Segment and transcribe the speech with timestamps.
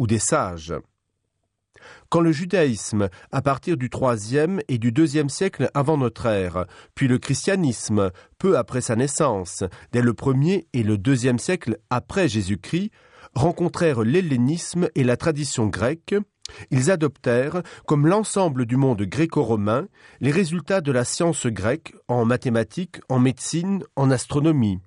[0.00, 0.74] ou des sages.
[2.08, 7.06] Quand le judaïsme, à partir du troisième et du deuxième siècle avant notre ère, puis
[7.06, 12.90] le christianisme, peu après sa naissance, dès le premier et le deuxième siècle après Jésus-Christ,
[13.34, 16.14] rencontrèrent l'hellénisme et la tradition grecque,
[16.70, 19.86] ils adoptèrent, comme l'ensemble du monde gréco-romain,
[20.20, 24.80] les résultats de la science grecque en mathématiques, en médecine, en astronomie.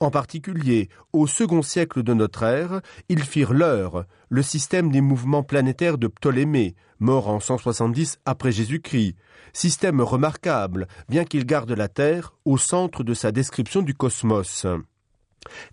[0.00, 5.42] En particulier, au second siècle de notre ère, ils firent leur, le système des mouvements
[5.42, 9.16] planétaires de Ptolémée, mort en 170 après Jésus-Christ,
[9.52, 14.66] système remarquable, bien qu'il garde la Terre au centre de sa description du cosmos.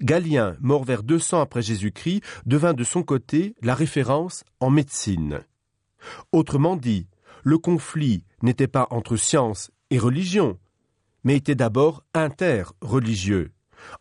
[0.01, 5.41] Galien, mort vers 200 après Jésus-Christ, devint de son côté la référence en médecine.
[6.31, 7.07] Autrement dit,
[7.43, 10.57] le conflit n'était pas entre science et religion,
[11.23, 13.51] mais était d'abord interreligieux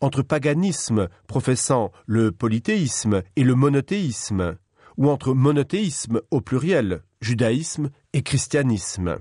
[0.01, 4.57] entre paganisme professant le polythéisme et le monothéisme,
[4.97, 9.19] ou entre monothéisme au pluriel, judaïsme et christianisme.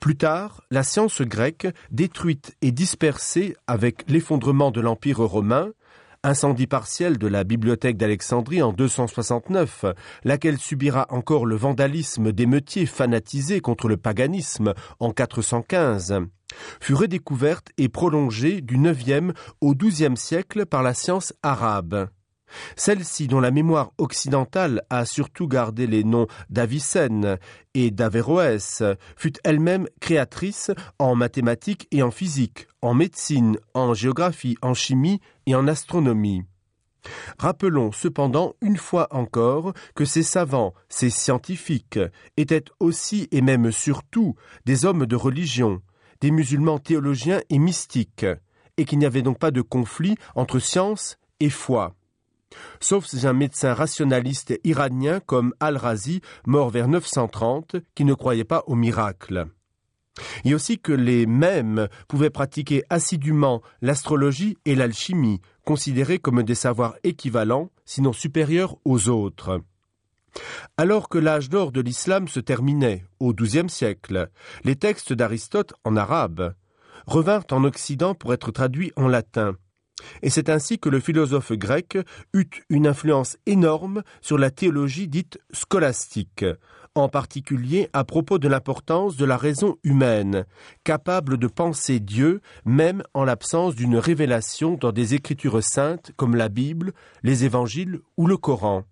[0.00, 5.72] Plus tard, la science grecque, détruite et dispersée avec l'effondrement de l'Empire romain,
[6.22, 9.84] incendie partiel de la bibliothèque d'Alexandrie en 269,
[10.24, 16.20] laquelle subira encore le vandalisme d'émeutiers fanatisés contre le paganisme en 415,
[16.80, 22.08] fut redécouverte et prolongée du IXe au XIIe siècle par la science arabe.
[22.76, 27.38] Celle-ci, dont la mémoire occidentale a surtout gardé les noms d'Avicenne
[27.74, 28.82] et d'Averroès,
[29.16, 35.54] fut elle-même créatrice en mathématiques et en physique, en médecine, en géographie, en chimie et
[35.54, 36.44] en astronomie.
[37.38, 41.98] Rappelons cependant une fois encore que ces savants, ces scientifiques,
[42.36, 45.82] étaient aussi et même surtout des hommes de religion,
[46.20, 48.26] des musulmans théologiens et mystiques,
[48.76, 51.94] et qu'il n'y avait donc pas de conflit entre science et foi.
[52.80, 58.74] Sauf un médecin rationaliste iranien comme Al-Razi, mort vers 930, qui ne croyait pas au
[58.74, 59.46] miracle.
[60.44, 66.96] Et aussi que les mêmes pouvaient pratiquer assidûment l'astrologie et l'alchimie, considérés comme des savoirs
[67.02, 69.62] équivalents, sinon supérieurs aux autres.
[70.76, 74.30] Alors que l'âge d'or de l'islam se terminait, au XIIe siècle,
[74.64, 76.54] les textes d'Aristote en arabe
[77.06, 79.56] revinrent en Occident pour être traduits en latin.
[80.22, 81.98] Et c'est ainsi que le philosophe grec
[82.34, 86.44] eut une influence énorme sur la théologie dite scolastique,
[86.94, 90.44] en particulier à propos de l'importance de la raison humaine,
[90.84, 96.48] capable de penser Dieu même en l'absence d'une révélation dans des écritures saintes comme la
[96.48, 96.92] Bible,
[97.22, 98.84] les évangiles ou le Coran.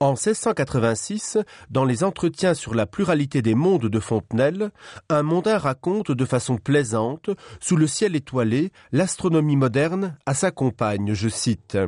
[0.00, 1.38] En 1686,
[1.70, 4.70] dans les entretiens sur la pluralité des mondes de Fontenelle,
[5.08, 11.14] un mondain raconte de façon plaisante, sous le ciel étoilé, l'astronomie moderne à sa compagne,
[11.14, 11.78] je cite.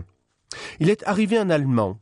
[0.80, 1.98] Il est arrivé un Allemand,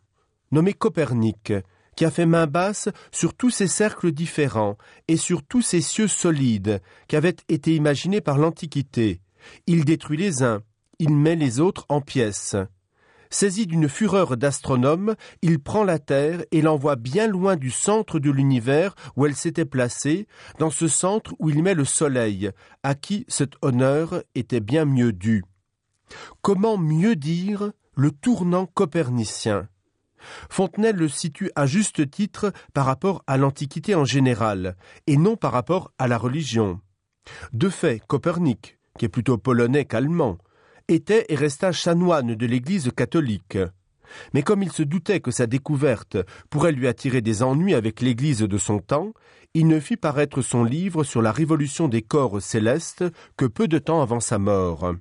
[0.53, 1.53] nommé Copernic,
[1.97, 4.77] qui a fait main basse sur tous ces cercles différents
[5.09, 9.21] et sur tous ces cieux solides qui avaient été imaginés par l'Antiquité.
[9.67, 10.63] Il détruit les uns,
[10.99, 12.57] il met les autres en pièces.
[13.31, 18.31] Saisi d'une fureur d'astronome, il prend la Terre et l'envoie bien loin du centre de
[18.31, 20.27] l'univers où elle s'était placée,
[20.59, 22.51] dans ce centre où il met le Soleil,
[22.83, 25.45] à qui cet honneur était bien mieux dû.
[26.41, 29.69] Comment mieux dire le tournant copernicien?
[30.51, 34.77] Fontenelle le situe à juste titre par rapport à l'Antiquité en général,
[35.07, 36.81] et non par rapport à la religion.
[37.53, 40.39] De fait, Copernic, qui est plutôt polonais qu'allemand,
[40.89, 43.59] était et resta chanoine de l'Église catholique.
[44.33, 46.17] Mais comme il se doutait que sa découverte
[46.49, 49.13] pourrait lui attirer des ennuis avec l'Église de son temps,
[49.55, 53.05] il ne fit paraître son livre sur la révolution des corps célestes
[53.37, 54.95] que peu de temps avant sa mort.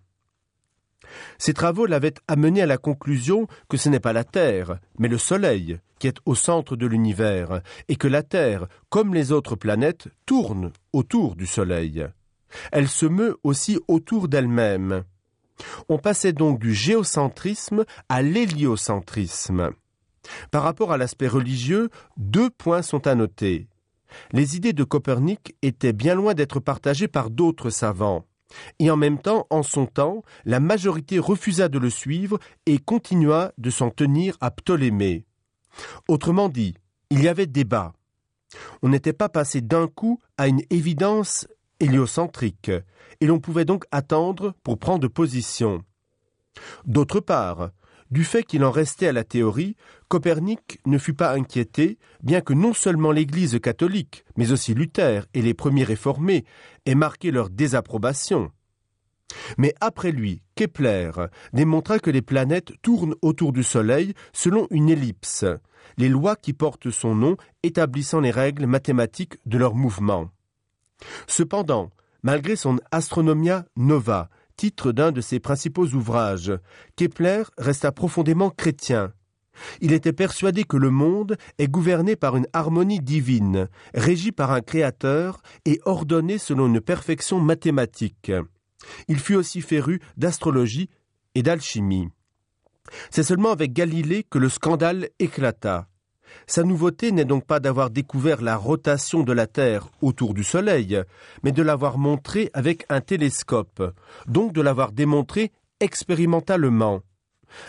[1.37, 5.19] Ces travaux l'avaient amené à la conclusion que ce n'est pas la Terre, mais le
[5.19, 10.07] Soleil qui est au centre de l'univers, et que la Terre, comme les autres planètes,
[10.25, 12.05] tourne autour du Soleil.
[12.71, 15.03] Elle se meut aussi autour d'elle-même.
[15.89, 19.71] On passait donc du géocentrisme à l'héliocentrisme.
[20.51, 23.67] Par rapport à l'aspect religieux, deux points sont à noter.
[24.31, 28.25] Les idées de Copernic étaient bien loin d'être partagées par d'autres savants.
[28.79, 33.51] Et en même temps, en son temps, la majorité refusa de le suivre et continua
[33.57, 35.25] de s'en tenir à Ptolémée.
[36.07, 36.75] Autrement dit,
[37.09, 37.93] il y avait débat.
[38.81, 41.47] On n'était pas passé d'un coup à une évidence
[41.79, 42.71] héliocentrique,
[43.21, 45.83] et l'on pouvait donc attendre pour prendre position.
[46.85, 47.71] D'autre part,
[48.11, 49.75] du fait qu'il en restait à la théorie,
[50.07, 55.41] Copernic ne fut pas inquiété, bien que non seulement l'Église catholique, mais aussi Luther et
[55.41, 56.45] les premiers réformés
[56.85, 58.51] aient marqué leur désapprobation.
[59.57, 61.11] Mais après lui, Kepler
[61.51, 65.45] démontra que les planètes tournent autour du Soleil selon une ellipse,
[65.97, 70.29] les lois qui portent son nom établissant les règles mathématiques de leur mouvement.
[71.27, 71.91] Cependant,
[72.23, 76.53] malgré son Astronomia Nova, titre d'un de ses principaux ouvrages,
[76.95, 79.13] Kepler resta profondément chrétien.
[79.81, 84.61] Il était persuadé que le monde est gouverné par une harmonie divine, régi par un
[84.61, 88.31] créateur et ordonné selon une perfection mathématique.
[89.07, 90.89] Il fut aussi féru d'astrologie
[91.35, 92.09] et d'alchimie.
[93.09, 95.87] C'est seulement avec Galilée que le scandale éclata.
[96.47, 101.01] Sa nouveauté n'est donc pas d'avoir découvert la rotation de la Terre autour du Soleil,
[101.43, 103.93] mais de l'avoir montré avec un télescope,
[104.27, 107.01] donc de l'avoir démontré expérimentalement.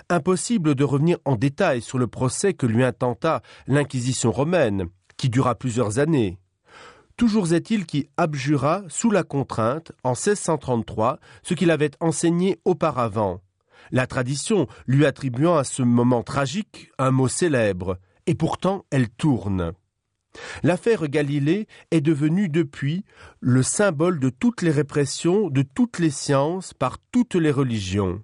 [0.08, 5.54] Impossible de revenir en détail sur le procès que lui intenta l'Inquisition romaine, qui dura
[5.54, 6.38] plusieurs années.
[7.16, 13.40] Toujours est-il qu'il abjura sous la contrainte, en 1633, ce qu'il avait enseigné auparavant,
[13.90, 19.72] la tradition lui attribuant à ce moment tragique un mot célèbre, et pourtant elle tourne.
[20.62, 23.04] L'affaire Galilée est devenue depuis
[23.40, 28.22] le symbole de toutes les répressions de toutes les sciences par toutes les religions.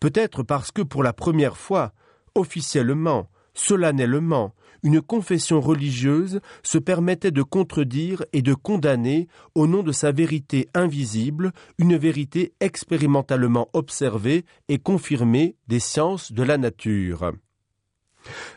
[0.00, 1.92] Peut-être parce que pour la première fois,
[2.34, 9.92] officiellement, solennellement, une confession religieuse se permettait de contredire et de condamner, au nom de
[9.92, 17.32] sa vérité invisible, une vérité expérimentalement observée et confirmée des sciences de la nature.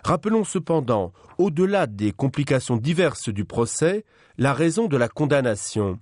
[0.04, 4.06] Rappelons cependant, au-delà des complications diverses du procès,
[4.38, 6.00] la raison de la condamnation.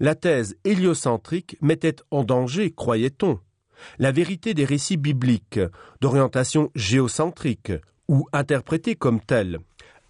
[0.00, 3.38] La thèse héliocentrique mettait en danger, croyait-on,
[3.98, 5.60] la vérité des récits bibliques,
[6.00, 7.72] d'orientation géocentrique,
[8.08, 9.60] ou interprétée comme telle.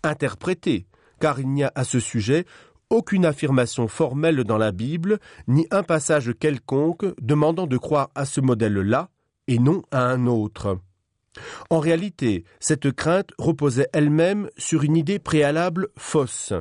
[0.03, 0.87] Interprétée,
[1.21, 2.47] car il n'y a à ce sujet
[2.89, 8.41] aucune affirmation formelle dans la Bible, ni un passage quelconque demandant de croire à ce
[8.41, 9.11] modèle-là
[9.47, 10.79] et non à un autre.
[11.71, 16.53] En réalité, cette crainte reposait elle-même sur une idée préalable fausse,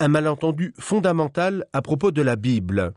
[0.00, 2.92] un malentendu fondamental à propos de la Bible.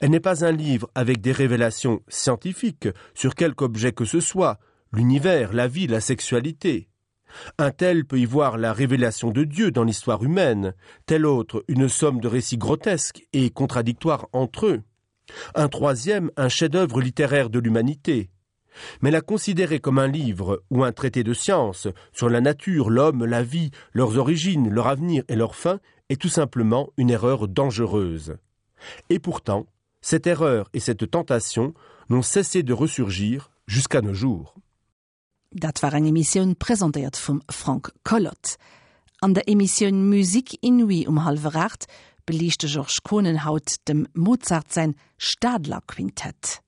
[0.00, 4.58] Elle n'est pas un livre avec des révélations scientifiques sur quelque objet que ce soit,
[4.92, 6.88] l'univers, la vie, la sexualité.
[7.58, 10.74] Un tel peut y voir la révélation de Dieu dans l'histoire humaine,
[11.06, 14.82] tel autre une somme de récits grotesques et contradictoires entre eux.
[15.54, 18.30] Un troisième un chef-d'œuvre littéraire de l'humanité.
[19.00, 23.24] Mais la considérer comme un livre ou un traité de science sur la nature, l'homme,
[23.24, 28.36] la vie, leurs origines, leur avenir et leur fin est tout simplement une erreur dangereuse.
[29.10, 29.66] Et pourtant,
[30.00, 31.74] cette erreur et cette tentation
[32.10, 34.54] n'ont cessé de ressurgir jusqu'à nos jours.
[35.54, 38.56] Dat war eng Emissionioun präsentiert vum Frank Collot.
[39.22, 41.86] An der Emissionioun Musik inui um halveracht
[42.26, 46.63] belichtchte George Konenhaut dem Mozart sein Stadler Quintett.